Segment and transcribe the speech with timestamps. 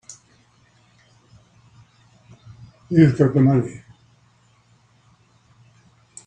[2.89, 3.83] You've got the money.